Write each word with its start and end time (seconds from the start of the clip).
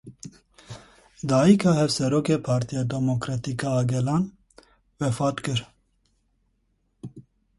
Dayika 1.29 1.71
Hevserokê 1.81 2.37
Partiya 2.47 2.83
Demokratîk 2.91 3.61
a 3.79 3.83
Gelan 3.89 4.23
wefat 4.99 5.37
kir. 5.45 5.59